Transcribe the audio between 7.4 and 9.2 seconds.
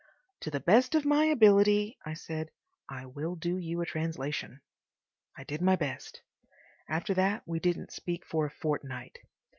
we didn't speak for a fortnight.